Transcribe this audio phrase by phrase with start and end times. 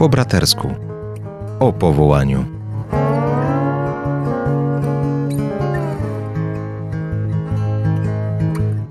[0.00, 0.68] Po bratersku.
[1.60, 2.44] O powołaniu.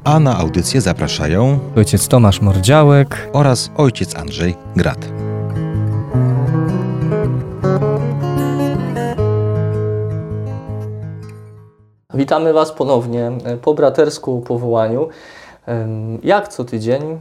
[0.04, 3.30] A na audycję zapraszają Ojciec Tomasz Mordziałek.
[3.34, 5.06] oraz ojciec Andrzej Grat.
[12.14, 13.32] Witamy Was ponownie
[13.62, 15.10] po bratersku o powołaniu.
[16.24, 17.20] Jak co tydzień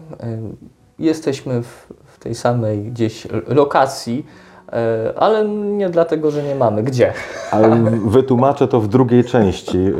[0.98, 4.26] jesteśmy w, w tej samej gdzieś lokacji,
[4.72, 7.12] e, ale nie dlatego, że nie mamy gdzie.
[7.50, 9.92] Ale wytłumaczę to w drugiej części y,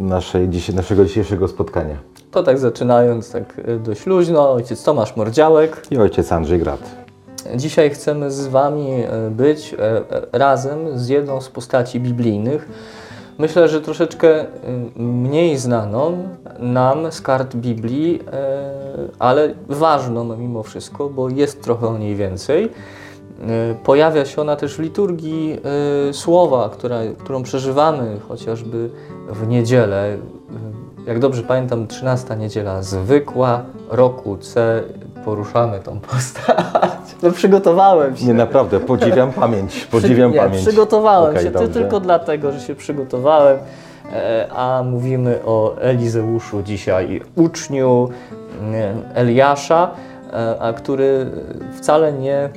[0.00, 1.96] naszej, naszego dzisiejszego spotkania.
[2.30, 5.82] To tak zaczynając tak e, dość luźno, ojciec Tomasz Mordziałek.
[5.90, 7.08] I ojciec Andrzej Grat.
[7.56, 10.02] Dzisiaj chcemy z Wami e, być e, e,
[10.32, 12.68] razem z jedną z postaci biblijnych.
[13.38, 14.46] Myślę, że troszeczkę e,
[14.96, 16.28] mniej znaną
[16.58, 18.70] nam z kart Biblii, e,
[19.18, 22.64] ale ważną mimo wszystko, bo jest trochę o niej więcej.
[22.64, 25.60] E, Pojawia się ona też w liturgii
[26.12, 28.90] słowa, która, którą przeżywamy chociażby
[29.30, 30.16] w niedzielę.
[31.06, 34.82] Jak dobrze pamiętam, 13 niedziela zwykła, roku C,
[35.28, 36.56] poruszamy tą postać.
[37.22, 38.26] No przygotowałem się.
[38.26, 39.84] Nie, naprawdę, podziwiam pamięć.
[39.84, 40.66] Podziwiam nie, pamięć.
[40.66, 41.68] Przygotowałem Okej, się dobrze.
[41.68, 43.58] tylko dlatego, że się przygotowałem,
[44.12, 48.08] e, a mówimy o Elizeuszu dzisiaj, uczniu
[48.74, 49.90] e, Eliasza,
[50.32, 51.26] e, a który
[51.76, 52.50] wcale nie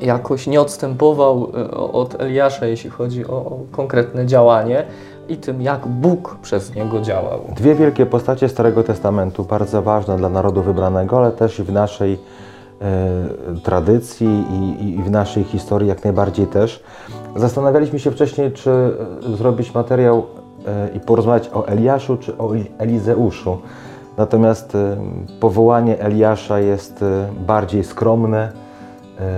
[0.00, 4.84] jakoś nie odstępował e, od Eliasza, jeśli chodzi o, o konkretne działanie
[5.28, 7.40] i tym, jak Bóg przez niego działał.
[7.56, 12.12] Dwie wielkie postacie Starego Testamentu, bardzo ważne dla narodu wybranego, ale też i w naszej
[12.12, 14.44] e, tradycji
[14.80, 16.82] i, i w naszej historii jak najbardziej też.
[17.36, 20.26] Zastanawialiśmy się wcześniej, czy e, zrobić materiał
[20.66, 23.58] e, i porozmawiać o Eliaszu czy o Eli- Elizeuszu.
[24.16, 24.76] Natomiast
[25.40, 27.04] powołanie Eliasza jest
[27.46, 28.52] bardziej skromne,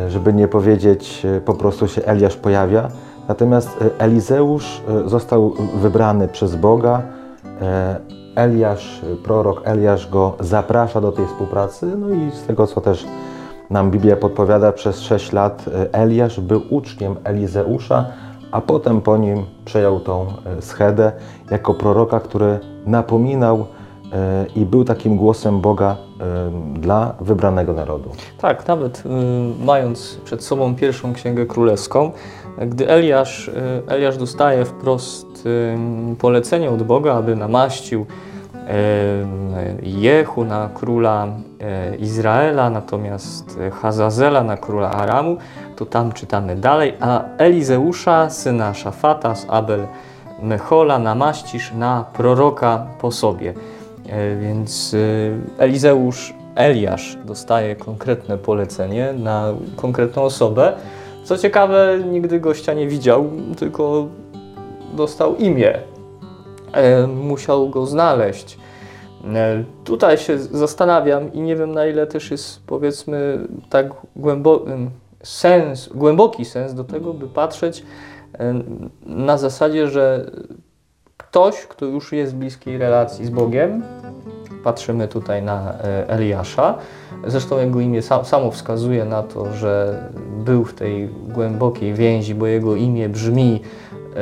[0.08, 2.88] żeby nie powiedzieć, po prostu się Eliasz pojawia.
[3.30, 7.02] Natomiast e, Elizeusz e, został wybrany przez Boga.
[7.60, 7.96] E,
[8.34, 11.86] Eliasz, prorok Eliasz go zaprasza do tej współpracy.
[11.86, 13.06] No i z tego, co też
[13.70, 18.04] nam Biblia podpowiada, przez 6 lat Eliasz był uczniem Elizeusza,
[18.50, 20.26] a potem po nim przejął tą
[20.60, 21.12] schedę
[21.50, 23.66] jako proroka, który napominał
[24.56, 25.96] i był takim głosem Boga
[26.74, 28.10] dla wybranego narodu.
[28.40, 29.02] Tak, nawet
[29.64, 32.12] mając przed sobą pierwszą księgę królewską,
[32.66, 33.52] gdy Eliasz, y,
[33.88, 35.76] Eliasz dostaje wprost y,
[36.18, 38.06] polecenie od Boga, aby namaścił y,
[39.82, 41.26] Jehu na króla
[41.98, 45.36] Izraela, natomiast Hazazela na króla Aramu,
[45.76, 49.86] to tam czytamy dalej, a Elizeusza, syna Szafata z Abel
[50.42, 53.54] Mechola, namaścisz na proroka po sobie.
[54.40, 54.96] Więc
[55.58, 60.72] Elizeusz, Eliasz dostaje konkretne polecenie na konkretną osobę.
[61.24, 64.06] Co ciekawe, nigdy gościa nie widział, tylko
[64.92, 65.78] dostał imię.
[66.72, 68.58] E, Musiał go znaleźć.
[69.34, 73.38] E, Tutaj się zastanawiam i nie wiem na ile też jest powiedzmy
[73.70, 73.86] tak
[74.16, 74.90] głębo, ym,
[75.22, 77.84] sens, głęboki sens do tego, by patrzeć
[78.38, 78.54] e,
[79.06, 80.30] na zasadzie, że
[81.16, 83.82] ktoś, kto już jest w bliskiej relacji z Bogiem,
[84.64, 86.74] patrzymy tutaj na e, Eliasza,
[87.26, 90.02] zresztą jego imię sa- samo wskazuje na to, że
[90.44, 93.60] był w tej głębokiej więzi, bo jego imię brzmi,
[94.16, 94.20] e,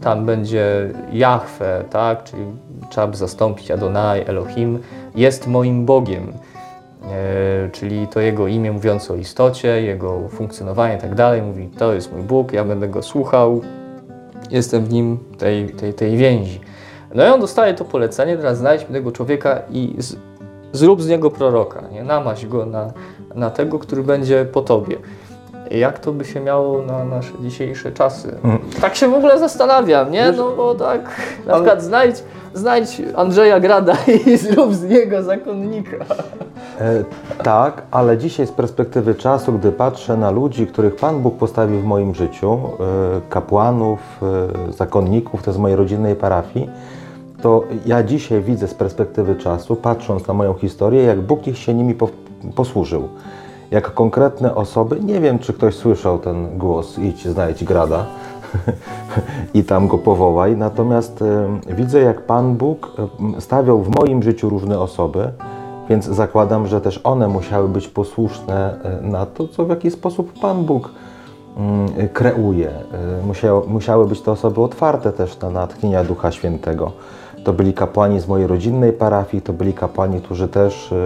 [0.00, 2.42] tam będzie Jahwe, tak, czyli
[2.90, 4.78] trzeba by zastąpić Adonai, Elohim,
[5.14, 6.32] jest moim Bogiem.
[7.02, 11.42] E, czyli to jego imię mówiące o istocie, jego funkcjonowanie i tak dalej.
[11.42, 13.60] Mówi, to jest mój Bóg, ja będę go słuchał,
[14.50, 16.60] jestem w nim tej, tej, tej więzi.
[17.14, 20.16] No i on dostaje to polecenie, teraz znajdź tego człowieka i z,
[20.72, 22.04] zrób z niego proroka, nie?
[22.04, 22.92] namaź go na,
[23.34, 24.96] na tego, który będzie po tobie.
[25.70, 28.34] Jak to by się miało na nasze dzisiejsze czasy?
[28.80, 30.32] Tak się w ogóle zastanawiam, nie?
[30.32, 31.00] No bo tak,
[31.46, 32.16] na ale- przykład znajdź,
[32.54, 33.94] znajdź Andrzeja Grada
[34.26, 35.96] i zrób z niego zakonnika.
[36.80, 37.04] E,
[37.42, 41.84] tak, ale dzisiaj z perspektywy czasu, gdy patrzę na ludzi, których Pan Bóg postawił w
[41.84, 42.60] moim życiu, e,
[43.30, 43.98] kapłanów,
[44.68, 46.70] e, zakonników, to z mojej rodzinnej parafii,
[47.42, 51.74] to ja dzisiaj widzę z perspektywy czasu, patrząc na moją historię, jak Bóg ich się
[51.74, 52.08] nimi po,
[52.54, 53.08] posłużył.
[53.70, 58.06] Jak konkretne osoby, nie wiem, czy ktoś słyszał ten głos, idź, znajdź grada
[59.54, 60.56] i tam go powołaj.
[60.56, 62.96] Natomiast e, widzę, jak Pan Bóg
[63.38, 65.30] stawiał w moim życiu różne osoby,
[65.88, 70.32] więc zakładam, że też one musiały być posłuszne e, na to, co w jaki sposób
[70.40, 70.90] Pan Bóg
[71.56, 72.70] mm, kreuje.
[72.70, 76.92] E, Musiało, musiały być te osoby otwarte też na natchnienia Ducha Świętego.
[77.44, 80.96] To byli kapłani z mojej rodzinnej parafii, to byli kapłani, którzy też, e,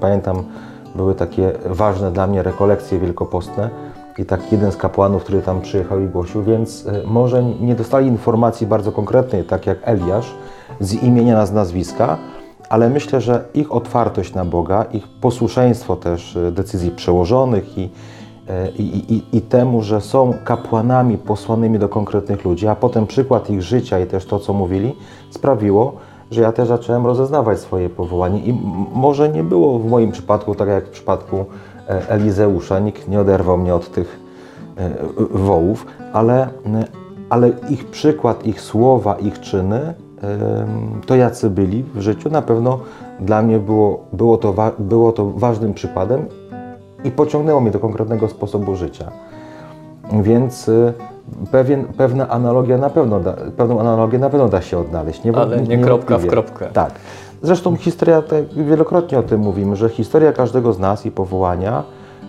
[0.00, 0.42] pamiętam,
[0.94, 3.70] były takie ważne dla mnie rekolekcje wielkopostne.
[4.18, 8.06] I tak jeden z kapłanów, który tam przyjechał i głosił, więc e, może nie dostali
[8.08, 10.34] informacji bardzo konkretnej, tak jak Eliasz,
[10.80, 12.18] z imienia, z nazwiska,
[12.68, 17.90] ale myślę, że ich otwartość na Boga, ich posłuszeństwo też e, decyzji przełożonych i,
[18.78, 23.62] i, i, i temu, że są kapłanami posłanymi do konkretnych ludzi, a potem przykład ich
[23.62, 24.94] życia i też to, co mówili,
[25.32, 25.92] sprawiło,
[26.30, 28.60] że ja też zacząłem rozeznawać swoje powołanie i
[28.94, 31.44] może nie było w moim przypadku tak jak w przypadku
[31.88, 34.20] e, Elizeusza, nikt nie oderwał mnie od tych
[35.30, 36.48] wołów, ale,
[37.30, 39.94] ale ich przykład, ich słowa, ich czyny
[41.06, 42.78] to jacy byli w życiu, na pewno
[43.20, 46.26] dla mnie było, było, to, było to ważnym przykładem
[47.04, 49.10] i pociągnęło mnie do konkretnego sposobu życia.
[50.22, 50.92] Więc y,
[51.50, 55.24] pewien, pewna analogia na pewno da, pewną analogię na pewno da się odnaleźć.
[55.24, 56.66] Nie, Ale nie, nie kropka w kropkę.
[56.72, 56.92] Tak.
[57.42, 61.82] Zresztą historia, tak wielokrotnie o tym mówimy, że historia każdego z nas i powołania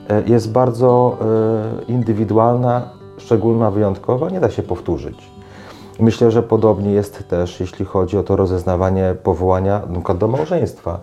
[0.10, 5.32] e, jest bardzo e, indywidualna, szczególna, wyjątkowa, nie da się powtórzyć.
[6.00, 9.82] Myślę, że podobnie jest też, jeśli chodzi o to rozeznawanie powołania
[10.20, 11.00] do małżeństwa,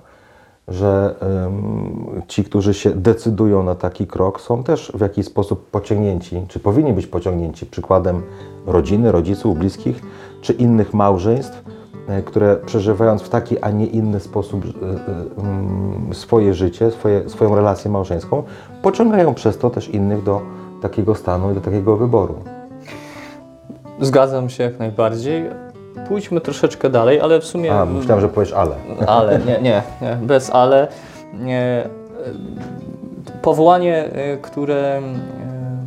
[0.71, 6.43] że um, ci, którzy się decydują na taki krok, są też w jakiś sposób pociągnięci,
[6.49, 8.23] czy powinni być pociągnięci przykładem
[8.67, 10.03] rodziny, rodziców, bliskich,
[10.41, 11.65] czy innych małżeństw,
[12.09, 14.69] e, które przeżywając w taki, a nie inny sposób e,
[16.11, 18.43] e, swoje życie, swoje, swoją relację małżeńską,
[18.83, 20.41] pociągają przez to też innych do
[20.83, 22.35] takiego stanu i do takiego wyboru.
[24.01, 25.70] Zgadzam się jak najbardziej.
[26.09, 27.75] Pójdźmy troszeczkę dalej, ale w sumie.
[27.75, 28.77] A, myślałem, że powiesz ale.
[29.07, 30.89] Ale, nie, nie, nie bez ale.
[31.39, 31.89] Nie.
[33.43, 35.03] Powołanie, e, które,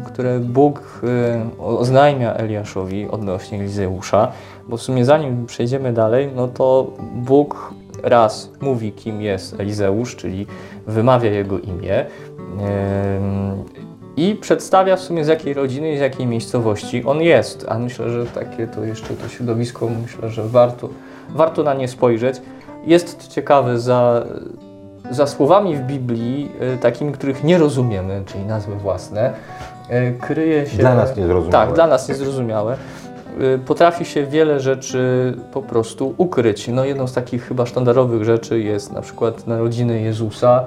[0.02, 4.32] e, które Bóg e, oznajmia Eliaszowi odnośnie Elizeusza,
[4.68, 7.74] bo w sumie zanim przejdziemy dalej, no to Bóg
[8.04, 10.48] raz mówi, kim jest Elizeusz, czyli
[10.88, 12.06] wymawia jego imię
[14.18, 17.66] i przedstawia w sumie z jakiej rodziny i z jakiej miejscowości on jest.
[17.70, 20.90] A myślę, że takie to jeszcze to środowisko, myślę, że warto,
[21.30, 22.42] warto na nie spojrzeć.
[22.86, 24.24] Jest ciekawe za,
[25.12, 29.34] za słowami w Biblii, y, takimi, których nie rozumiemy, czyli nazwy własne,
[29.90, 30.78] y, kryje się...
[30.78, 31.66] Dla nas niezrozumiałe.
[31.66, 32.78] Tak, dla nas niezrozumiałe.
[33.42, 36.68] Y, potrafi się wiele rzeczy po prostu ukryć.
[36.68, 40.66] No jedną z takich chyba sztandarowych rzeczy jest na przykład narodziny Jezusa,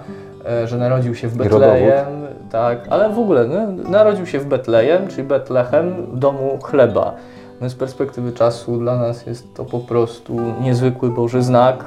[0.65, 2.26] że narodził się w Betlejem,
[2.57, 7.15] tak, ale w ogóle no, narodził się w Betlejem, czyli Betlechem, domu chleba.
[7.61, 11.85] No, z perspektywy czasu dla nas jest to po prostu niezwykły Boży znak.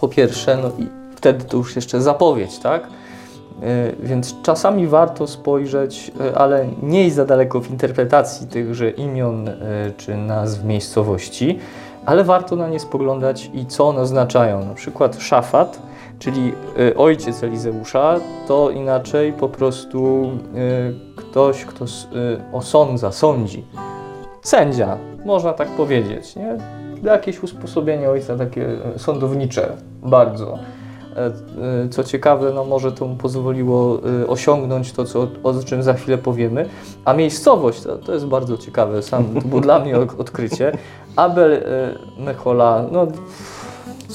[0.00, 0.86] Po pierwsze, no i
[1.16, 2.82] wtedy to już jeszcze zapowiedź, tak?
[2.82, 3.66] Yy,
[4.00, 9.52] więc czasami warto spojrzeć, yy, ale nie iść za daleko w interpretacji tychże imion yy,
[9.96, 11.58] czy nazw miejscowości,
[12.06, 14.64] ale warto na nie spoglądać i co one oznaczają.
[14.64, 15.78] Na przykład szafat
[16.18, 21.88] Czyli y, ojciec Elizeusza to inaczej po prostu y, ktoś, kto y,
[22.52, 23.64] osądza, sądzi.
[24.42, 26.36] Sędzia, można tak powiedzieć.
[26.36, 26.56] Nie?
[27.02, 28.66] Jakieś usposobienie ojca takie
[28.96, 29.68] sądownicze,
[30.02, 30.58] bardzo.
[31.16, 36.18] E, co ciekawe, no może to mu pozwoliło osiągnąć to, co, o czym za chwilę
[36.18, 36.68] powiemy.
[37.04, 40.72] A miejscowość, to, to jest bardzo ciekawe, sam, to było dla mnie odkrycie.
[41.16, 41.64] Abel
[42.18, 43.06] Mechola, no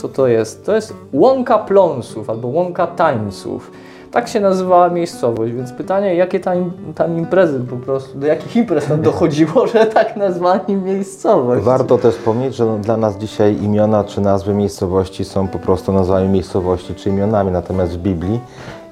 [0.01, 0.65] co to jest?
[0.65, 3.71] To jest łąka pląsów albo łąka tańców.
[4.11, 8.87] Tak się nazywała miejscowość, więc pytanie, jakie tam, tam imprezy po prostu, do jakich imprez
[8.87, 11.63] tam dochodziło, że tak nazwali miejscowość.
[11.63, 15.93] Warto też wspomnieć, że no, dla nas dzisiaj imiona czy nazwy miejscowości są po prostu
[15.93, 18.39] nazwami miejscowości czy imionami, natomiast w Biblii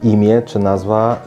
[0.04, 1.18] imię czy nazwa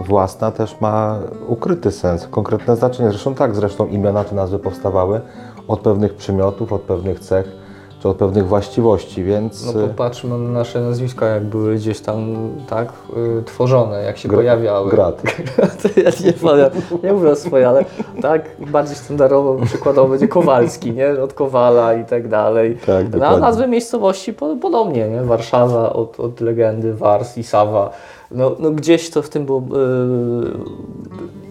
[0.00, 3.08] y, własna też ma ukryty sens, konkretne znaczenie.
[3.08, 5.20] Zresztą tak, zresztą imiona czy nazwy powstawały
[5.68, 7.63] od pewnych przymiotów, od pewnych cech
[8.04, 9.74] czy od pewnych właściwości, więc...
[9.74, 12.92] No popatrzmy na nasze nazwiska, jak były gdzieś tam, tak,
[13.38, 14.90] y, tworzone, jak się Gr pojawiały.
[14.90, 15.22] Grat.
[16.04, 16.70] ja nie powiem,
[17.02, 17.84] nie mówię o swoje, ale
[18.22, 21.22] tak bardziej standardowo, przykładowo będzie Kowalski, nie?
[21.22, 22.78] Od Kowala i tak dalej.
[22.86, 25.22] Tak, no, a nazwy miejscowości podobnie, nie?
[25.22, 27.90] Warszawa od, od legendy Wars i Sawa
[28.30, 30.58] no, no gdzieś to w tym było, yy,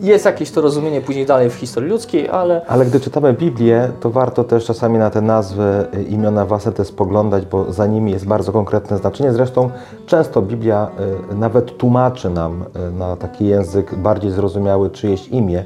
[0.04, 2.62] jest jakieś to rozumienie później dalej w historii ludzkiej, ale...
[2.68, 6.86] Ale gdy czytamy Biblię, to warto też czasami na te nazwy, y, imiona własne te
[6.86, 9.34] spoglądać, bo za nimi jest bardzo konkretne znaczenie.
[9.34, 9.70] Zresztą
[10.06, 10.88] często Biblia
[11.32, 15.66] y, nawet tłumaczy nam y, na taki język bardziej zrozumiały czyjeś imię,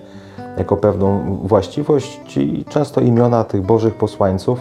[0.58, 4.60] jako pewną właściwość i często imiona tych Bożych posłańców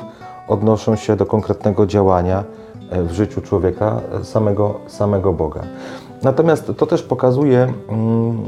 [0.49, 2.45] odnoszą się do konkretnego działania
[2.93, 5.62] w życiu człowieka, samego, samego Boga.
[6.23, 8.39] Natomiast to też pokazuje, mm,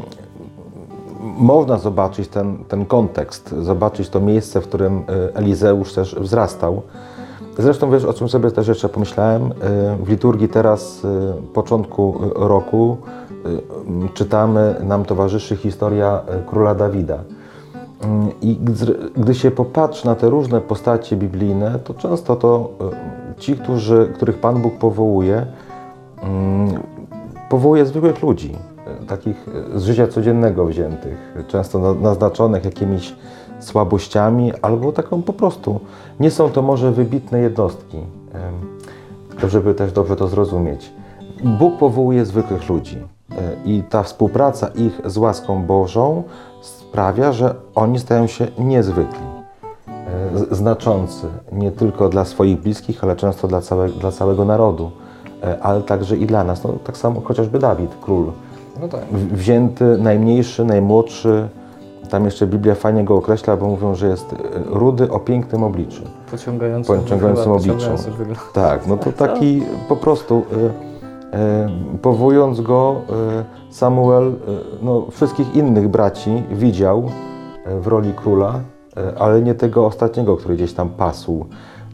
[1.39, 6.83] można zobaczyć ten, ten kontekst, zobaczyć to miejsce, w którym e, Elizeusz też wzrastał.
[7.59, 9.43] Zresztą wiesz, o czym sobie też jeszcze pomyślałem?
[9.43, 9.55] Y,
[10.05, 12.97] W liturgii teraz, y, początku roku,
[14.15, 17.19] czytamy, nam towarzyszy historia króla Dawida.
[18.03, 18.59] Mm, I
[19.17, 22.71] gdy, się popatrzy na te różne postacie biblijne, to często to
[23.39, 25.47] ci, którzy, których Pan Bóg powołuje,
[26.23, 26.83] mm,
[27.49, 28.53] powołuje zwykłych ludzi,
[29.03, 33.15] y, takich y, z życia codziennego wziętych, często na- naznaczonych jakimiś
[33.61, 35.81] słabościami albo taką po prostu.
[36.21, 37.99] Nie są to może wybitne jednostki,
[39.49, 40.93] żeby też dobrze to zrozumieć.
[41.59, 46.23] Bóg powołuje zwykłych ludzi y, i ta współpraca ich z łaską Bożą
[46.61, 49.21] sprawia, że oni stają się niezwykli
[49.87, 55.08] e, znaczący nie tylko dla swoich bliskich, ale często dla, całe, dla całego narodu, e,
[55.61, 56.65] ale także i dla nas.
[56.65, 58.33] No, tak samo chociażby Dawid, król,
[58.81, 59.01] No tak.
[59.13, 61.49] wzięty, najmniejszy, najmłodszy.
[62.11, 66.03] Tam jeszcze Biblia fajnie go określa, bo mówią, że jest e, rudy o pięknym obliczu.
[66.31, 68.39] Pociągającym, Pociągającym wygląd.
[68.53, 70.43] Tak, no to taki po prostu
[71.33, 71.69] e, e,
[72.03, 74.33] powołując go, e, Samuel e,
[74.83, 77.05] no, wszystkich innych braci widział
[77.67, 78.61] e, w roli króla,
[78.97, 81.47] e, ale nie tego ostatniego, który gdzieś tam pasł.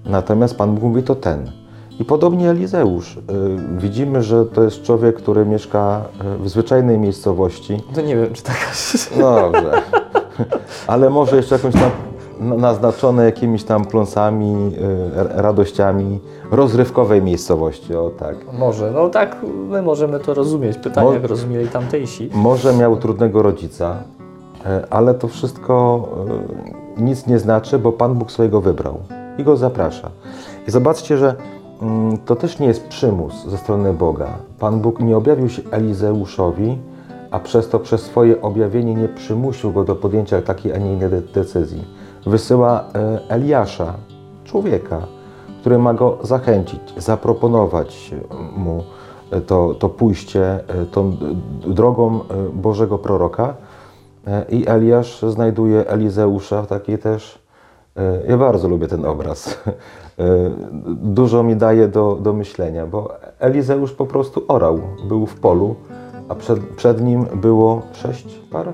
[0.07, 1.51] Natomiast Pan Bóg mówi to ten.
[2.01, 3.17] I podobnie Elizeusz.
[3.17, 3.21] E,
[3.79, 7.83] Widzimy, że to jest człowiek, który mieszka e, w zwyczajnej miejscowości.
[7.95, 8.59] To nie wiem, czy taka...
[9.21, 9.83] No dobrze.
[10.87, 11.91] Ale może jeszcze jakąś tam
[12.41, 14.73] na- naznaczone jakimiś tam pląsami,
[15.37, 16.21] y, radościami
[16.51, 18.37] rozrywkowej miejscowości, o tak.
[18.53, 19.37] Może, no tak,
[19.69, 20.79] my możemy to rozumieć.
[20.79, 22.31] Pytanie, Mo- jak rozumieli tamtejsi.
[22.35, 23.97] Może miał trudnego rodzica,
[24.83, 26.05] y, ale to wszystko
[26.99, 28.99] y, nic nie znaczy, bo Pan Bóg swojego wybrał
[29.39, 30.11] i go zaprasza.
[30.69, 31.35] I zobaczcie, że
[32.25, 34.29] to też nie jest przymus ze strony Boga.
[34.59, 36.79] Pan Bóg nie objawił się Elizeuszowi,
[37.31, 41.11] a przez to przez swoje objawienie nie przymusił go do podjęcia takiej, a nie innej
[41.11, 41.85] de- decyzji.
[42.27, 43.95] Wysyła e, Eliasza,
[44.45, 45.07] człowieka,
[45.61, 48.15] który ma go zachęcić, zaproponować
[48.57, 48.85] mu
[49.47, 51.17] to, to pójście e, tą
[51.67, 53.55] drogą e, Bożego proroka.
[54.49, 57.39] I Eliasz znajduje Elizeusza w takiej też.
[58.29, 59.59] Ja bardzo lubię ten obraz.
[60.19, 60.25] E,
[60.87, 65.75] Dużo mi daje do, do myślenia, bo Elizeusz po prostu orał, był w polu,
[66.29, 68.73] a przed, przed nim było sześć par?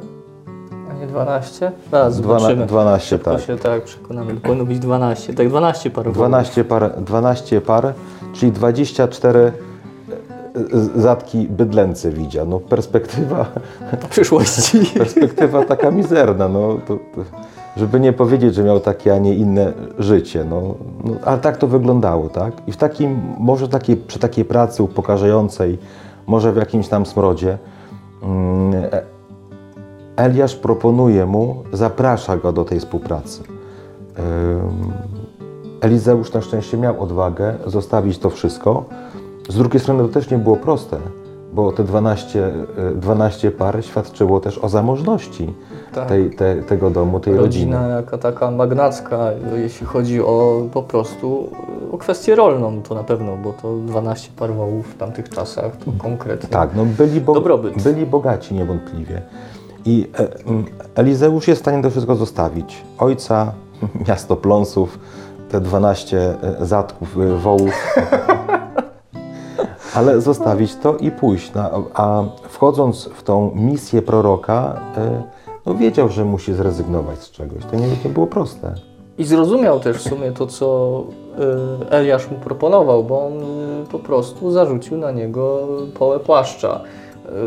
[0.90, 1.73] A nie 12?
[1.90, 2.66] Zaraz Dwana, zobaczymy.
[2.66, 3.40] 12, To tak.
[3.40, 4.35] się tak przekonamy.
[4.35, 5.35] Powinno być 12.
[5.35, 6.12] Tak, 12 par.
[6.12, 7.92] 12 par, 12 par,
[8.32, 9.52] czyli 24
[10.73, 12.47] z- zatki bydlęcy widział.
[12.49, 13.47] No perspektywa,
[14.11, 14.78] przyszłości.
[14.99, 17.20] perspektywa taka mizerna, no to, to,
[17.76, 20.74] żeby nie powiedzieć, że miał takie, a nie inne życie, no,
[21.04, 22.52] no ale tak to wyglądało, tak?
[22.66, 25.78] I w takim, może takiej, przy takiej pracy upokarzającej,
[26.26, 27.58] może w jakimś tam smrodzie,
[28.22, 29.02] mm, e-
[30.16, 33.42] Eliasz proponuje mu, zaprasza go do tej współpracy.
[35.80, 38.84] Elizeusz na szczęście miał odwagę zostawić to wszystko.
[39.48, 40.98] Z drugiej strony to też nie było proste,
[41.52, 42.52] bo te 12,
[42.92, 45.54] y, 12 par świadczyło też o zamożności
[45.94, 46.09] Tak.
[46.09, 47.97] tej, te, tego domu, tej Rodzina rodziny.
[47.97, 49.18] jaka taka magnacka,
[49.56, 51.50] jeśli chodzi o po prostu
[51.92, 55.92] o kwestię rolną, to na pewno, bo to 12 par wołów w tamtych czasach to
[55.99, 56.49] konkretnie.
[56.49, 57.82] Tak, no byli, bo, Dobrobyt.
[57.82, 59.23] byli bogaci niewątpliwie.
[59.85, 60.28] I e,
[60.94, 62.82] Elizeusz jest w stanie to wszystko zostawić.
[62.99, 63.52] Ojca,
[64.09, 64.99] miasto pląsów,
[65.49, 66.18] te 12
[66.61, 67.75] e, zatków e, wołów.
[69.94, 71.54] Ale zostawić to i pójść.
[71.54, 75.23] No, a wchodząc w tą misję proroka, e,
[75.70, 77.64] no wiedział, że musi zrezygnować z czegoś.
[77.70, 78.74] To nie, nie było proste.
[79.18, 81.02] I zrozumiał też w sumie to, co
[81.82, 86.80] y, Eliasz mu proponował, bo on y, po prostu zarzucił na niego połę płaszcza.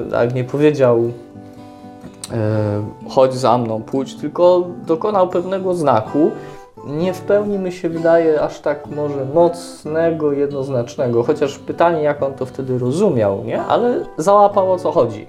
[0.07, 1.03] Y, Tak nie powiedział
[3.09, 6.31] chodź za mną, pójdź, tylko dokonał pewnego znaku,
[6.85, 12.33] nie w pełni mi się wydaje aż tak może mocnego, jednoznacznego, chociaż pytanie jak on
[12.33, 13.61] to wtedy rozumiał, nie?
[13.61, 15.27] Ale załapał o co chodzi.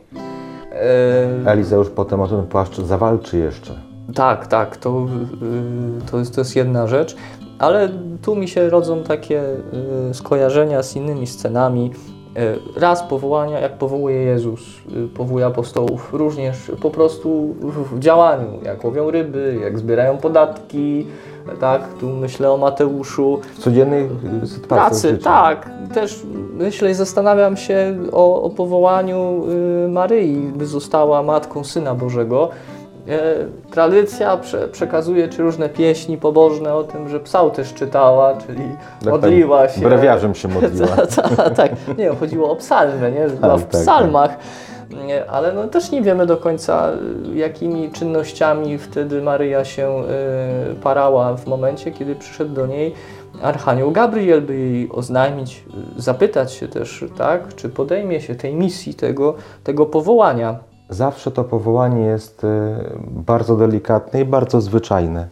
[0.84, 3.74] Y, Elizeusz potem o ten płaszcz zawalczy jeszcze.
[4.14, 5.06] tak, tak, to,
[6.02, 7.16] y, to, jest, to jest jedna rzecz,
[7.58, 7.88] ale
[8.22, 9.42] tu mi się rodzą takie
[10.10, 11.90] y, skojarzenia z innymi scenami.
[12.38, 14.60] Y, Raz powołania, jak powołuje Jezus,
[15.04, 17.54] y, powołuje apostołów, również po prostu
[17.92, 21.06] w działaniu, jak łowią ryby, jak zbierają podatki,
[21.60, 25.24] tak, tu myślę o Mateuszu, W codziennej y, pracy, życia.
[25.24, 25.70] tak.
[25.94, 26.22] Też
[26.52, 29.44] myślę i zastanawiam się o, o powołaniu
[29.84, 32.48] y, Maryi, by została matką Syna Bożego.
[33.08, 33.34] E,
[33.70, 38.62] tradycja prze, przekazuje czy różne pieśni pobożne o tym, że psał też czytała, czyli
[39.04, 39.70] Tak, modliła tak.
[39.70, 39.80] się.
[39.80, 40.86] Brewiarzem się modliła.
[41.16, 43.28] Ta, ta, tak, nie, chodziło o psalmę, nie?
[43.28, 44.36] że była w Tak, psalmach.
[45.28, 46.90] Ale no, też nie wiemy do końca,
[47.34, 50.02] jakimi czynnościami wtedy Maryja się
[50.72, 52.94] y, parała w momencie, kiedy przyszedł do niej
[53.42, 55.64] Archanioł Gabriel, by jej oznajmić,
[55.98, 59.34] y, zapytać się też, tak, czy podejmie się tej misji, tego,
[59.64, 60.58] tego powołania.
[60.94, 62.48] Zawsze to powołanie jest y,
[63.10, 65.28] bardzo delikatne i bardzo zwyczajne.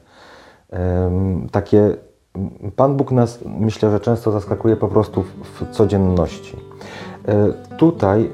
[1.53, 1.97] Takie
[2.77, 6.57] Pan Bóg nas, myślę, że często zaskakuje po prostu w, codzienności.
[7.29, 8.31] Y, Tutaj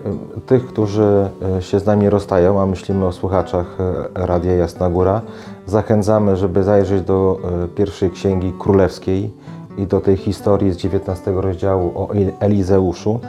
[0.47, 5.21] tych, którzy y, się z nami rozstają, a myślimy o słuchaczach y, Radia Jasna Góra,
[5.67, 7.41] zachęcamy, żeby zajrzeć do
[7.75, 9.33] pierwszej księgi królewskiej
[9.79, 13.21] i do tej historii z 19 rozdziału o El- Elizeuszu,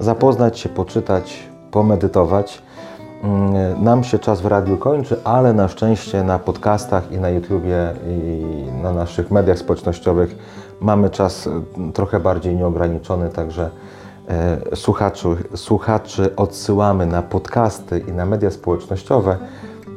[0.00, 2.62] zapoznać się, poczytać, pomedytować.
[3.22, 7.92] Mm, Nam się czas w radiu kończy, ale na szczęście na podcastach i na YouTubie
[8.08, 8.44] i
[8.82, 10.36] na naszych mediach społecznościowych
[10.80, 13.70] mamy czas e, trochę bardziej nieograniczony, także
[14.28, 19.36] e, słuchaczy, słuchaczy odsyłamy na podcasty i na media społecznościowe,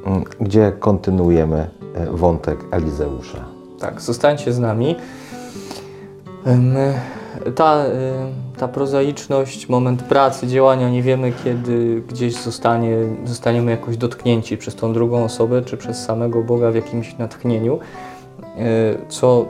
[0.06, 3.46] mm, gdzie kontynuujemy e, wątek Elizeusza.
[3.80, 4.96] Tak, zostańcie z nami.
[7.56, 7.90] Ta, y,
[8.60, 14.94] ta prozaiczność, moment pracy, działania, nie wiemy kiedy gdzieś zostanie, zostaniemy jakoś dotknięci przez tą
[14.94, 18.50] drugą osobę, czy przez samego Boga w jakimś natchnieniu, y,
[19.10, 19.46] co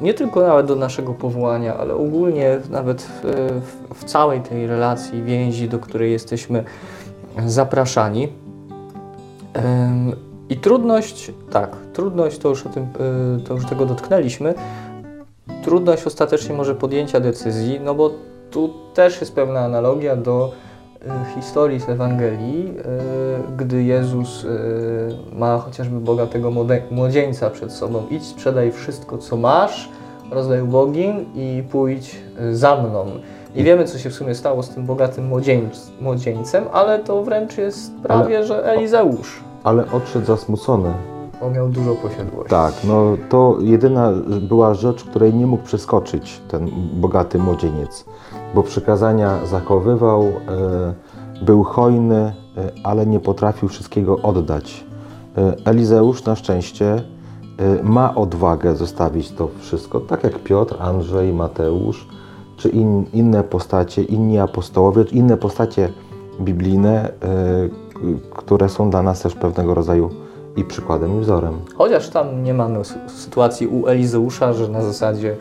[0.00, 3.60] nie tylko nawet do naszego powołania, ale ogólnie nawet w,
[3.94, 6.64] w, całej tej relacji, więzi, do której jesteśmy
[7.46, 8.28] zapraszani.
[10.48, 14.54] I trudność, tak, trudność, to już, o tym, y, to już tego dotknęliśmy,
[15.62, 18.10] trudność ostatecznie może podjęcia decyzji, no bo
[18.50, 20.52] tu też jest pewna analogia do
[21.02, 24.48] y, historii z Ewangelii, y, gdy Jezus y,
[25.32, 26.50] ma chociażby bogatego
[26.90, 28.02] młodzieńca przed sobą.
[28.10, 29.88] Idź, sprzedaj wszystko, co masz,
[30.30, 32.16] rozdaj ubogim i pójdź
[32.52, 33.06] za mną.
[33.54, 37.58] I wiemy, co się w sumie stało z tym bogatym młodzieńc- młodzieńcem, ale to wręcz
[37.58, 39.40] jest prawie, że Elizeusz.
[39.64, 40.92] Ale odszedł zasmucony.
[41.42, 42.50] On miał dużo posiadłości.
[42.50, 44.12] Tak, no to jedyna
[44.48, 48.04] była rzecz, której nie mógł przeskoczyć ten bogaty młodzieniec,
[48.54, 50.32] bo przykazania zachowywał, e,
[51.44, 52.32] był hojny, e,
[52.84, 54.84] ale nie potrafił wszystkiego oddać.
[55.36, 57.02] E, Elizeusz na szczęście
[57.82, 62.08] ma odwagę zostawić to wszystko, tak jak Piotr, Andrzej, Mateusz,
[62.56, 65.92] czy in, inne postacie, inni apostołowie, czy inne postacie
[66.40, 67.12] biblijne,
[68.30, 70.10] które są dla nas też pewnego rodzaju
[70.56, 71.54] i przykładem, i wzorem.
[71.76, 75.36] Chociaż tam nie mamy sy- sytuacji u Elizeusza, że na zasadzie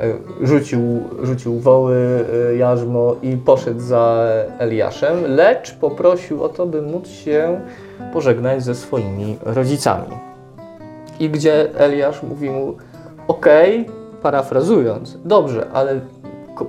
[0.00, 0.80] e, rzucił,
[1.22, 4.24] rzucił woły, e, jarzmo i poszedł za
[4.58, 7.60] Eliaszem, lecz poprosił o to, by móc się
[8.12, 10.06] pożegnać ze swoimi rodzicami.
[11.20, 12.76] I gdzie Eliasz mówi mu,
[13.28, 13.86] okej,
[14.22, 16.00] parafrazując, dobrze, ale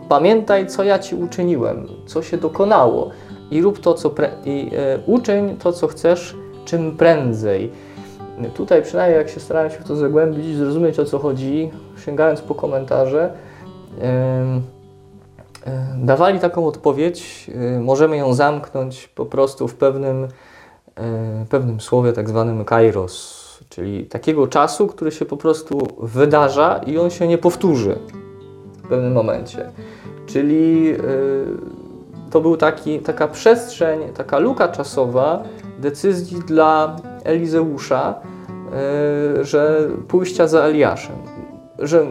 [0.10, 3.10] pamiętaj, co ja ci uczyniłem, co się dokonało
[3.52, 7.72] i rób to, co pre- i e, uczyń to, co chcesz, czym prędzej.
[8.54, 11.72] Tutaj przynajmniej jak się starałem się w to zagłębić zrozumieć o co chodzi,
[12.06, 13.34] sięgając po komentarze,
[14.02, 14.62] e,
[15.98, 20.28] dawali taką odpowiedź, e, możemy ją zamknąć po prostu w pewnym,
[20.96, 26.98] e, pewnym słowie tak zwanym kairos, czyli takiego czasu, który się po prostu wydarza i
[26.98, 27.96] on się nie powtórzy
[28.84, 29.70] w pewnym momencie.
[30.26, 30.96] Czyli
[32.32, 35.44] to był taki, taka przestrzeń, taka luka czasowa
[35.84, 38.14] decyzji dla Elizeusza,
[39.40, 41.16] e, że pójścia za Eliaszem,
[41.80, 42.06] że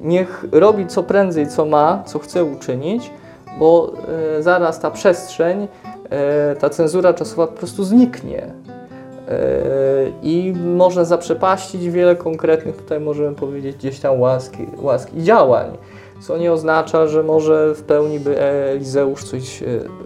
[0.00, 3.10] niech robi co prędzej, co ma, co chce uczynić,
[3.58, 3.92] bo
[4.38, 5.68] e, zaraz ta przestrzeń,
[6.10, 8.46] e, ta cenzura czasowa po prostu zniknie.
[10.22, 15.78] I można zaprzepaścić wiele konkretnych, tutaj możemy powiedzieć, gdzieś tam łaski, łaski działań.
[16.20, 19.62] Co nie oznacza, że może w pełni by Elizeusz coś,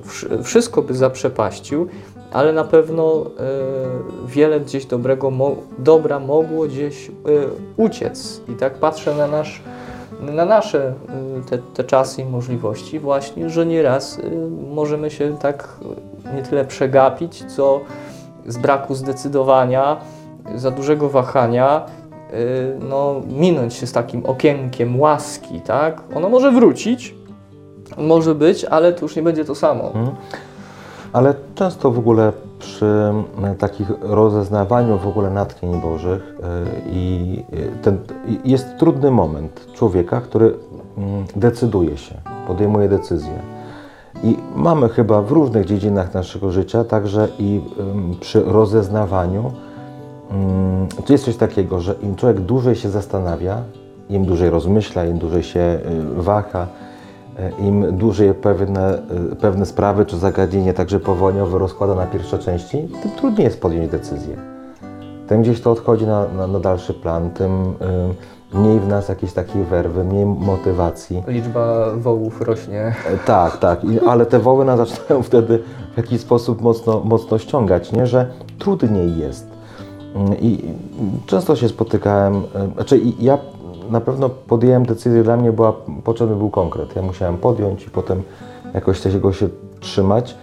[0.06, 1.88] wsz- wszystko by zaprzepaścił,
[2.32, 5.32] ale na pewno e, wiele gdzieś dobrego,
[5.78, 7.12] dobra mogło gdzieś e,
[7.76, 8.40] uciec.
[8.48, 9.62] I tak patrzę na, nasz,
[10.20, 10.92] na nasze e,
[11.50, 14.18] te, te czasy i możliwości właśnie, że nieraz
[14.74, 15.68] możemy się tak
[16.36, 17.80] nie tyle przegapić, co
[18.46, 19.96] z braku zdecydowania,
[20.54, 21.86] za dużego wahania,
[22.88, 26.02] no, minąć się z takim okienkiem łaski, tak?
[26.14, 27.14] Ono może wrócić,
[27.98, 29.86] może być, ale to już nie będzie to samo.
[29.86, 30.16] Mhm.
[31.12, 36.42] Ale często w ogóle przy m, takich rozeznawaniu w ogóle natchnień Bożych y,
[36.90, 37.98] i y, ten,
[38.44, 40.54] jest trudny moment człowieka, który
[40.98, 42.14] mm, decyduje się,
[42.46, 43.38] podejmuje decyzję.
[44.22, 47.60] I mamy chyba w różnych dziedzinach naszego życia, także i
[48.20, 49.52] przy rozeznawaniu,
[51.06, 53.62] to jest coś takiego, że im człowiek dłużej się zastanawia,
[54.08, 55.78] im dłużej rozmyśla, im dłużej się
[56.16, 56.66] waha,
[57.58, 58.98] im dłużej pewne,
[59.32, 63.90] y, pewne sprawy czy zagadnienie także powołaniowe rozkłada na pierwsze części, tym trudniej jest podjąć
[63.90, 64.36] decyzję.
[65.28, 67.74] Tym gdzieś to odchodzi na, na, na dalszy plan, tym
[68.54, 71.22] mniej w nas jakiejś takiej werwy, mniej motywacji.
[71.28, 72.80] Liczba wołów rośnie.
[72.82, 75.62] E, Tak, tak, I, ale te woły nas zaczynają wtedy
[75.94, 78.06] w jakiś sposób mocno, mocno ściągać, nie?
[78.06, 79.48] że trudniej jest.
[80.14, 80.74] Mm, I
[81.26, 83.38] często się spotykałem, e, znaczy ja
[83.90, 85.72] na pewno podjąłem decyzję, dla mnie była,
[86.04, 86.96] potrzebny był konkret.
[86.96, 88.22] Ja musiałem podjąć i potem
[88.74, 89.48] jakoś tego się
[89.80, 90.36] trzymać,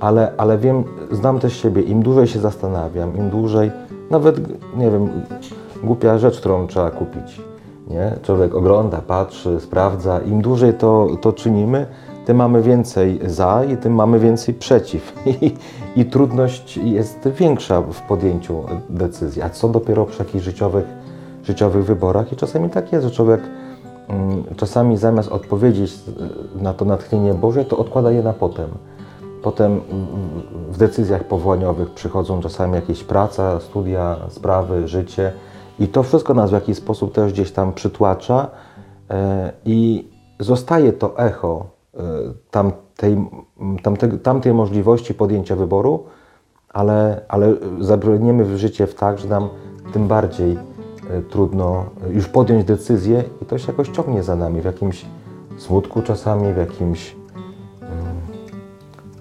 [0.00, 3.70] ale, ale wiem, znam też siebie, im dłużej się zastanawiam, im dłużej,
[4.10, 4.40] nawet,
[4.76, 5.08] nie wiem,
[5.82, 7.40] głupia rzecz, którą trzeba kupić,
[7.88, 8.12] nie?
[8.22, 11.86] Człowiek ogląda, patrzy, sprawdza, im dłużej to, to czynimy,
[12.26, 15.12] tym mamy więcej za i tym mamy więcej przeciw.
[15.42, 15.54] I,
[15.96, 19.42] I trudność jest większa w podjęciu decyzji.
[19.42, 20.84] A co dopiero przy jakichś życiowych,
[21.50, 22.32] życiowych wyborach?
[22.32, 23.40] I czasami tak jest, że człowiek
[24.08, 28.68] mm, czasami zamiast odpowiedzieć y, na to natchnienie Boże, to odkłada je na potem.
[29.42, 30.06] Potem mm,
[30.70, 35.32] w decyzjach powołaniowych przychodzą czasami jakieś praca, studia, sprawy, życie
[35.78, 38.50] i to wszystko nas w jakiś sposób też gdzieś tam przytłacza
[39.10, 40.08] e, i
[40.40, 42.00] zostaje to echo e,
[42.50, 43.28] tamtej,
[43.82, 46.04] tamtego, tamtej możliwości podjęcia wyboru,
[46.68, 49.48] ale, ale zabrniemy w życie w tak, że nam
[49.92, 50.58] tym bardziej e,
[51.30, 55.04] trudno już podjąć decyzję i to się jakoś ciągnie za nami w jakimś
[55.58, 57.16] smutku czasami, w jakimś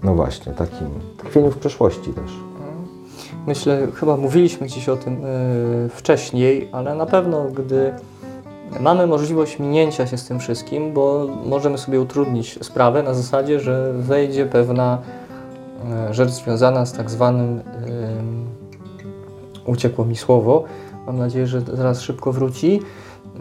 [0.03, 2.31] no właśnie, takim tkwieniu w przeszłości też.
[3.47, 7.93] Myślę, chyba mówiliśmy gdzieś o tym e, wcześniej, ale na pewno, gdy
[8.79, 13.93] mamy możliwość minięcia się z tym wszystkim, bo możemy sobie utrudnić sprawę na zasadzie, że
[13.93, 14.97] wejdzie pewna
[15.91, 17.61] e, rzecz związana z tak zwanym, e,
[19.65, 20.63] uciekło mi słowo,
[21.09, 22.81] mam nadzieję, że zaraz szybko wróci,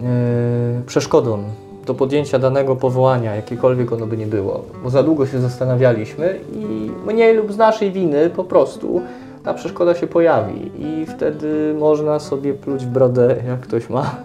[0.03, 1.43] e, przeszkodą
[1.87, 6.91] do podjęcia danego powołania, jakiekolwiek ono by nie było, bo za długo się zastanawialiśmy i
[7.07, 9.01] mniej lub z naszej winy po prostu
[9.45, 14.17] ta przeszkoda się pojawi i wtedy można sobie pluć w brodę, jak ktoś ma,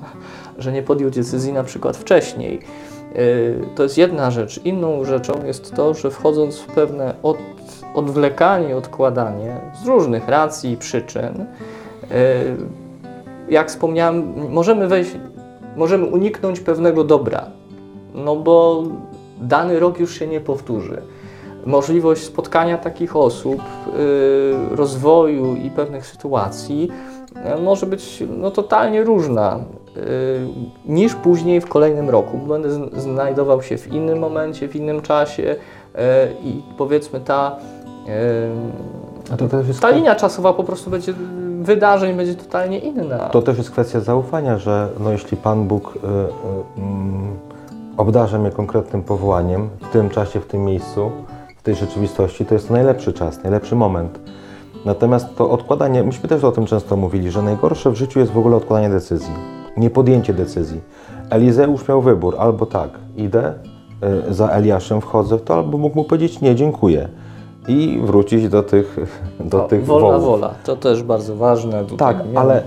[0.58, 2.60] że nie podjął decyzji na przykład wcześniej.
[3.16, 3.20] Yy,
[3.76, 4.66] To jest jedna rzecz.
[4.66, 7.38] Inną rzeczą jest to, że wchodząc w pewne od,
[7.94, 11.46] odwlekanie, odkładanie z różnych racji i przyczyn,
[12.10, 12.83] yy,
[13.54, 15.12] jak wspomniałem, możemy wejść,
[15.76, 17.46] możemy uniknąć pewnego dobra,
[18.14, 18.84] no bo
[19.42, 21.02] dany rok już się nie powtórzy.
[21.66, 23.62] Możliwość spotkania takich osób,
[23.98, 26.90] yy, rozwoju i pewnych sytuacji
[27.56, 29.60] yy, może być no, totalnie różna
[29.96, 30.02] yy,
[30.86, 32.38] niż później w kolejnym roku.
[32.38, 36.02] Będę znajdował się w innym momencie, w innym czasie yy,
[36.44, 37.58] i powiedzmy ta,
[39.68, 41.14] jest ta linia czasowa po prostu będzie
[41.64, 43.18] wydarzeń będzie totalnie inna.
[43.18, 47.38] To też jest kwestia zaufania, że no, jeśli Pan Bóg y, y, mm,
[47.98, 51.12] obdarza mnie konkretnym powołaniem w tym czasie, w tym miejscu,
[51.58, 54.20] w tej rzeczywistości, to jest to najlepszy czas, najlepszy moment.
[54.86, 58.38] Natomiast to odkładanie, myśmy też o tym często mówili, że najgorsze w życiu jest w
[58.38, 59.34] ogóle odkładanie decyzji,
[59.78, 60.82] nie podjęcie decyzji.
[61.30, 63.54] Elizeusz miał wybór, albo tak, idę
[64.30, 67.10] y, za Eliaszem, wchodzę w to, albo mógł mu powiedzieć nie, dziękuję
[67.68, 68.98] i wrócić do tych,
[69.40, 70.26] do O, tych wolna wołów.
[70.26, 71.86] wola, to też bardzo ważne.
[71.86, 72.64] Tutaj Tak, ale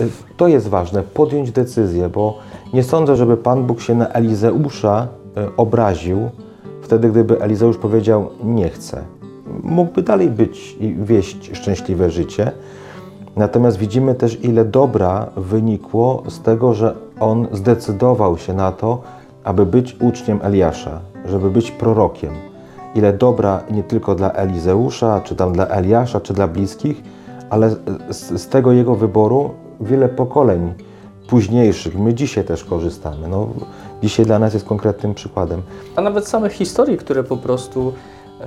[0.00, 2.38] y, to jest ważne, podjąć decyzję, bo
[2.72, 6.30] nie sądzę, żeby Pan Bóg się na Elizeusza y, obraził
[6.82, 9.02] wtedy, gdyby Elizeusz powiedział nie chcę.
[9.62, 12.52] Mógłby dalej być i wieść szczęśliwe życie.
[13.36, 19.02] Natomiast widzimy też, ile dobra wynikło z tego, że on zdecydował się na to,
[19.44, 22.30] aby być uczniem Eliasza, żeby być prorokiem.
[22.96, 27.02] Ile dobra nie tylko dla Elizeusza, czy tam dla Eliasza, czy dla bliskich,
[27.50, 27.70] ale
[28.10, 30.74] z, z tego jego wyboru wiele pokoleń
[31.28, 33.28] późniejszych, my dzisiaj też korzystamy.
[33.28, 33.48] No,
[34.02, 35.62] dzisiaj dla nas jest konkretnym przykładem.
[35.96, 37.92] A nawet samych historii, które po prostu
[38.40, 38.44] e,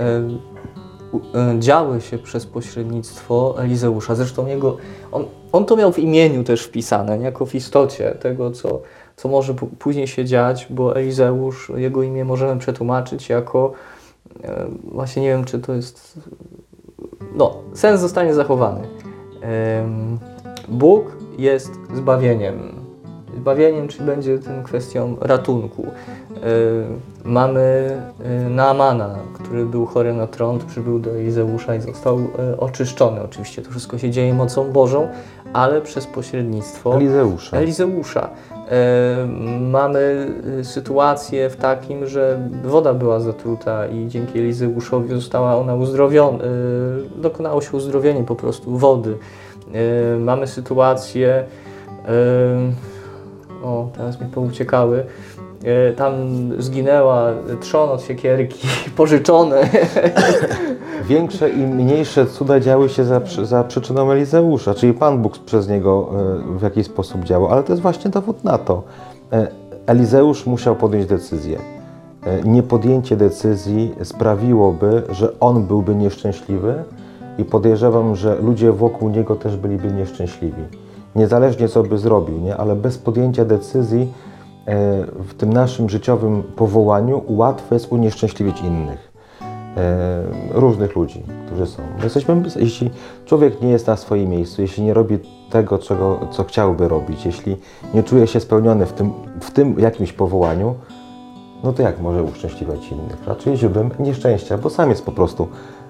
[1.34, 4.14] e, działy się przez pośrednictwo Elizeusza.
[4.14, 4.76] Zresztą jego,
[5.12, 8.80] on, on to miał w imieniu też wpisane, niejako w istocie tego, co,
[9.16, 13.72] co może później się dziać, bo Elizeusz, jego imię możemy przetłumaczyć jako,
[14.84, 16.20] właśnie nie wiem, czy to jest,
[17.34, 18.80] no, sens zostanie zachowany.
[20.68, 22.80] Bóg jest zbawieniem.
[23.36, 25.86] Zbawieniem, czy będzie tym kwestią ratunku.
[27.24, 27.60] Mamy
[28.24, 33.22] e, Naamana, który był chory na trąd, przybył do Elizeusza i został e, oczyszczony.
[33.22, 35.08] Oczywiście to wszystko się dzieje mocą Bożą,
[35.52, 37.56] ale przez pośrednictwo Elizeusza.
[37.56, 38.30] Elizeusza.
[38.70, 39.26] E,
[39.60, 40.28] mamy
[40.60, 46.48] e, sytuację w takim, że woda była zatruta i dzięki Elizeuszowi została ona uzdrowiona, e,
[47.16, 49.16] dokonało się uzdrowienie po prostu wody.
[50.18, 51.44] Mamy sytuację,
[53.62, 55.04] o teraz mi pouciekały,
[55.96, 56.12] tam
[56.58, 59.62] zginęła trzon od siekierki, pożyczone.
[61.08, 66.10] Większe i mniejsze cuda działy się za, za przyczyną Elizeusza, czyli Pan Bóg przez niego
[66.54, 68.82] e, w jakiś sposób działał, ale to jest właśnie dowód na to.
[69.32, 69.48] E,
[69.86, 71.58] Elizeusz musiał podjąć decyzję.
[72.26, 76.74] E, Niepodjęcie decyzji sprawiłoby, że on byłby nieszczęśliwy
[77.38, 80.62] i podejrzewam, że ludzie wokół niego też byliby nieszczęśliwi.
[81.16, 82.56] Niezależnie co by zrobił, nie?
[82.56, 84.29] ale bez podjęcia decyzji e,
[85.18, 89.12] w tym naszym życiowym powołaniu łatwo jest unieszczęśliwić innych
[89.76, 91.82] e, różnych ludzi, którzy są.
[91.96, 92.90] My jesteśmy, jeśli
[93.24, 95.18] człowiek nie jest na swoim miejscu, jeśli nie robi
[95.50, 97.56] tego, czego, co chciałby robić, jeśli
[97.94, 100.74] nie czuje się spełniony w tym, w tym jakimś powołaniu,
[101.64, 103.26] no to jak może uszczęśliwiać innych?
[103.26, 105.48] Raczej źródłem nieszczęścia, bo sam jest po prostu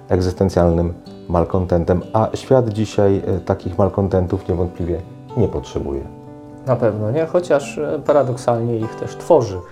[0.08, 0.94] egzystencjalnym
[1.28, 5.00] malkontentem, a świat dzisiaj e, takich malkontentów niewątpliwie
[5.36, 6.19] nie potrzebuje.
[6.66, 7.26] Na pewno, nie?
[7.26, 9.62] Chociaż e, paradoksalnie ich też tworzy e,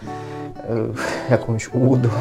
[1.31, 2.09] jakąś ułudą.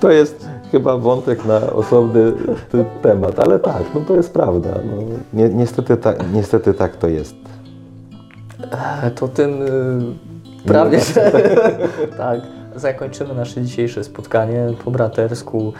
[0.00, 2.32] To jest chyba wątek na osobny
[3.02, 4.70] temat, ale tak, no to jest prawda.
[4.84, 7.34] No, ni niestety, ta, niestety tak to jest.
[9.14, 11.32] To tym y, prawie, że
[12.18, 12.40] tak,
[12.76, 15.72] zakończymy nasze dzisiejsze spotkanie po bratersku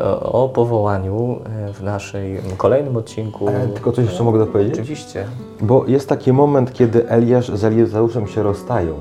[0.00, 3.48] o, o powołaniu e, w naszej kolejnym odcinku.
[3.48, 4.74] E, tylko coś jeszcze mogę dopowiedzieć?
[4.74, 5.26] Oczywiście.
[5.60, 8.94] Bo jest taki moment, kiedy Eliasz z Elizeuszem się rozstają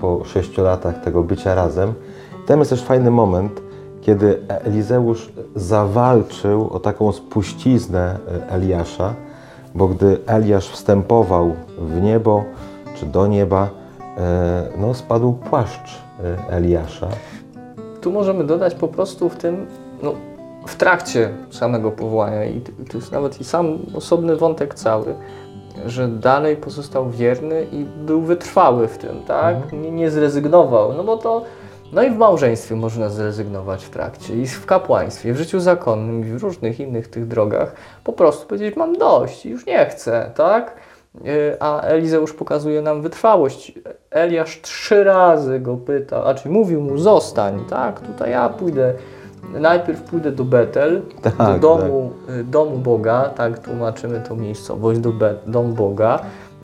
[0.00, 1.94] po sześciu latach tego bycia razem.
[2.46, 3.60] Tam jest też fajny moment,
[4.00, 9.14] kiedy Elizeusz zawalczył o taką spuściznę e, Eliasza,
[9.74, 12.44] bo gdy Eliasz wstępował w niebo
[12.94, 13.68] czy do nieba,
[14.18, 17.08] e, no spadł płaszcz e, Eliasza.
[18.06, 19.66] Tu możemy dodać po prostu w tym,
[20.02, 20.14] no,
[20.66, 25.14] w trakcie samego powołania i to- jest nawet i sam osobny wątek cały,
[25.86, 29.56] że dalej pozostał wierny i był wytrwały w tym, tak?
[29.72, 31.44] Nie, nie zrezygnował, no bo to,
[31.92, 36.24] no i w małżeństwie można zrezygnować w trakcie i w kapłaństwie, w życiu zakonnym i
[36.24, 40.76] w różnych innych tych drogach po prostu powiedzieć mam dość, już nie chcę, tak?
[41.24, 43.72] Yy, A Elizeusz pokazuje nam wytrwałość.
[44.16, 48.00] Eliasz trzy razy go pyta, a czy mówił mu zostań, tak?
[48.00, 48.92] Tutaj ja pójdę,
[49.54, 55.12] najpierw pójdę do Betel, Tak, do domu, y, domu Boga, tak tłumaczymy tą miejscowość, do
[55.12, 56.20] Bet, dom Boga.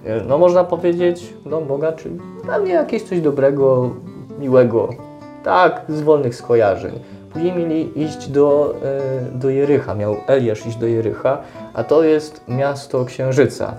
[0.07, 3.91] Y, No można powiedzieć dom Boga, czyli pewnie jakieś coś dobrego,
[4.39, 4.89] miłego,
[5.45, 7.01] tak, z wolnych skojarzeń.
[7.33, 8.75] Później mieli iść do,
[9.35, 11.39] y, do Jericha, miał Eliasz iść do Jericha,
[11.75, 13.75] a to jest miasto Księżyca,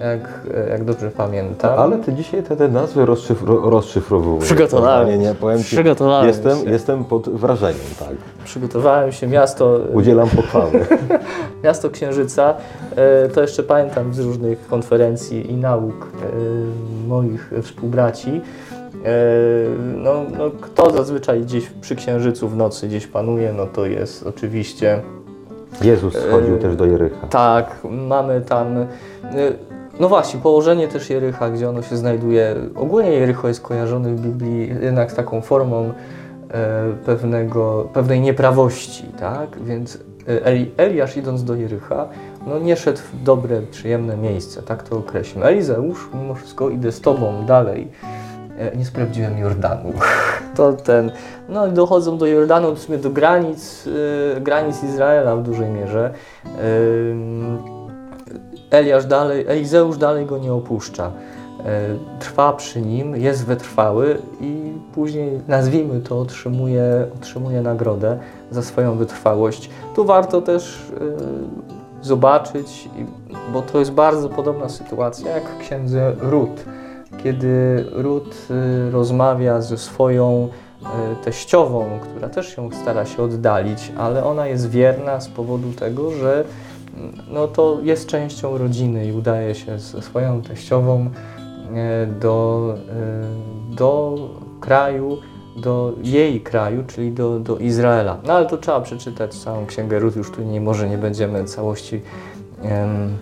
[0.00, 1.78] jak, jak dobrze pamiętam.
[1.78, 4.44] Ale ty dzisiaj te, te nazwy rozszyfro, rozszyfrowujesz.
[4.44, 6.70] Przygotowałem Nie, powiem ci, Przygotowałem jestem, się.
[6.70, 8.08] jestem pod wrażeniem, tak.
[8.44, 10.72] Przygotowałem się, miasto, Udzielam pochwały.
[11.64, 12.54] miasto Księżyca.
[12.96, 18.40] E, To jeszcze pamiętam z różnych konferencji i nauk e, moich współbraci.
[19.04, 19.10] E,
[19.96, 25.00] No, no, kto zazwyczaj gdzieś przy Księżycu w nocy gdzieś panuje, no to jest oczywiście
[25.82, 27.26] Jezus schodził E, też do Jericha.
[27.26, 28.66] Tak, mamy tam.
[30.00, 32.56] No właśnie, położenie też Jericha, gdzie ono się znajduje.
[32.76, 35.92] Ogólnie Jericho jest kojarzone w Biblii jednak z taką formą
[36.50, 39.62] e, pewnego, pewnej nieprawości, tak?
[39.62, 42.08] Więc e, Eli, Eliasz idąc do Jericha,
[42.46, 45.44] no nie szedł w dobre, przyjemne miejsce, tak to określmy.
[45.44, 47.88] Elizeusz, mimo wszystko idę z Tobą dalej.
[48.58, 49.92] E, Nie sprawdziłem Jordanu.
[50.56, 51.12] To ten.
[51.48, 53.88] No i dochodzą do Jordanu, w sumie do granic,
[54.36, 56.10] e, granic Izraela w dużej mierze.
[57.10, 57.79] Ym,
[58.70, 61.12] Eliasz dalej, Elizeusz dalej go nie opuszcza.
[61.66, 68.18] E, Trwa przy nim, jest wytrwały i później, nazwijmy to, otrzymuje, otrzymuje nagrodę
[68.50, 69.70] za swoją wytrwałość.
[69.94, 70.92] Tu warto też
[72.02, 72.88] e, zobaczyć,
[73.52, 76.64] bo to jest bardzo podobna sytuacja jak w księdze Rut,
[77.22, 80.48] kiedy Rut e, rozmawia ze swoją
[81.24, 86.44] teściową, która też się stara się oddalić, ale ona jest wierna z powodu tego, że
[87.30, 91.10] no to jest częścią rodziny i udaje się ze swoją teściową
[91.74, 92.74] e, do,
[93.72, 94.18] e, do
[94.60, 95.18] kraju,
[95.56, 98.18] do jej kraju, czyli do, do Izraela.
[98.26, 102.00] No ale to trzeba przeczytać całą księgę Rut, już tu nie, może nie będziemy całości
[102.62, 103.16] em,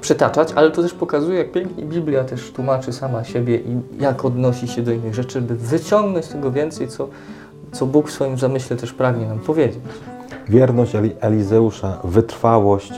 [0.00, 4.68] przytaczać, ale to też pokazuje, jak pięknie Biblia też tłumaczy sama siebie i jak odnosi
[4.68, 7.08] się do innych rzeczy, by wyciągnąć z tego więcej, co,
[7.72, 9.80] co Bóg w swoim zamyśle też pragnie nam powiedzieć.
[10.52, 12.92] Wierność Eli- Elizeusza, wytrwałość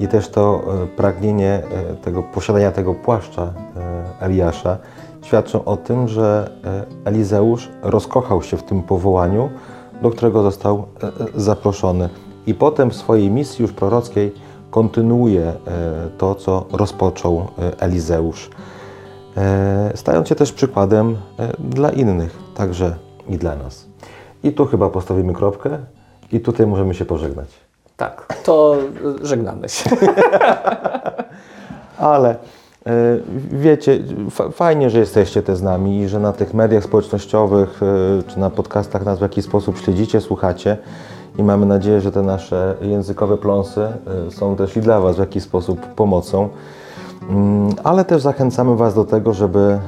[0.00, 3.52] i też to e, pragnienie e, tego, posiadania tego płaszcza e,
[4.20, 4.78] Eliasza
[5.22, 6.50] świadczą o tym, że
[7.04, 9.50] Elizeusz rozkochał się w tym powołaniu,
[10.02, 10.86] do którego został
[11.34, 12.08] zaproszony.
[12.46, 14.34] I potem w swojej misji już prorockiej
[14.70, 15.52] kontynuuje
[16.18, 17.46] to, co rozpoczął
[17.78, 18.50] Elizeusz.
[19.94, 21.16] stając się też przykładem
[21.58, 22.96] dla innych, także
[23.28, 23.86] i dla nas.
[24.42, 25.78] I tu chyba postawimy kropkę
[26.32, 27.48] i tutaj możemy się pożegnać.
[27.96, 28.76] Tak, to
[29.22, 29.90] żegnamy się.
[31.98, 32.36] Ale e,
[33.52, 33.98] wiecie,
[34.30, 38.40] fa- fajnie, że jesteście też z nami i że na tych mediach społecznościowych e, czy
[38.40, 40.76] na podcastach nas w jakiś sposób śledzicie, słuchacie
[41.38, 45.20] i mamy nadzieję, że te nasze językowe pląsy e, są też i dla Was w
[45.20, 46.48] jakiś sposób pomocą.
[47.30, 49.78] Mm, Ale też zachęcamy Was do tego, żeby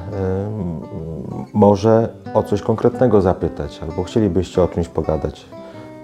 [1.53, 5.45] może o coś konkretnego zapytać albo chcielibyście o czymś pogadać.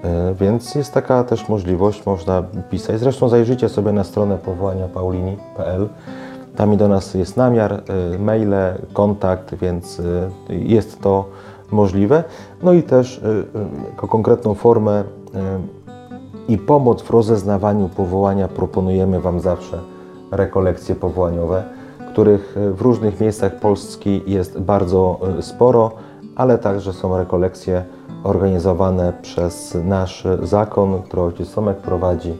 [0.04, 3.00] E, Więc jest taka też możliwość, można pisać.
[3.00, 5.90] Zresztą zajrzyjcie sobie na stronę powołania paulini.pl.
[6.56, 11.26] Tam i do nas jest namiar, e, maile, kontakt, więc e, jest to
[11.72, 12.24] możliwe.
[12.64, 13.22] No i też
[13.90, 15.04] jako konkretną formę
[16.48, 19.80] i pomoc w rozeznawaniu powołania proponujemy Wam zawsze
[20.32, 21.64] rekolekcje powołaniowe,
[22.12, 25.92] których w różnych miejscach Polski jest bardzo sporo,
[26.38, 27.84] ale także są rekolekcje
[28.24, 32.34] organizowane przez nasz zakon, który ojciec Tomek prowadzi.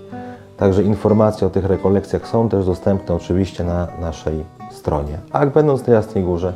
[0.58, 5.20] Także informacje o tych rekolekcjach są też dostępne oczywiście na naszej stronie.
[5.32, 6.54] A jak będąc na Jasnej Górze,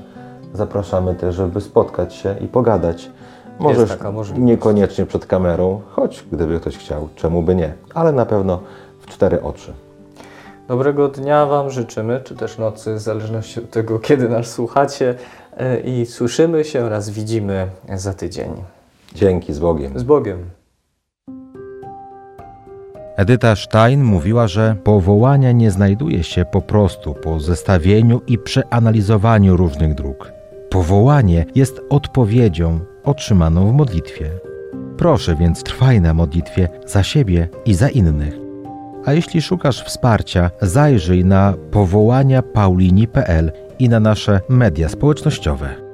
[0.53, 3.11] zapraszamy też, żeby spotkać się i pogadać.
[3.59, 4.45] Może taka możliwość.
[4.45, 8.59] niekoniecznie przed kamerą, choć gdyby ktoś chciał, czemu by nie, ale na pewno
[8.99, 9.73] w cztery oczy.
[10.67, 15.15] Dobrego dnia Wam życzymy, czy też nocy, w zależności od tego, kiedy nas słuchacie.
[15.53, 18.51] Y, I słyszymy się oraz widzimy za tydzień.
[19.15, 19.99] Dzięki z Bogiem.
[19.99, 20.49] Z Bogiem.
[23.15, 29.95] Edyta Stein mówiła, że powołania nie znajduje się po prostu po zestawieniu i przeanalizowaniu różnych
[29.95, 30.31] dróg.
[30.69, 34.31] Powołanie jest odpowiedzią otrzymaną w modlitwie.
[34.97, 38.33] Proszę więc trwaj na modlitwie za siebie i za innych.
[39.05, 45.90] A jeśli szukasz wsparcia, zajrzyj na powołania paulini.pl i na nasze media społecznościowe.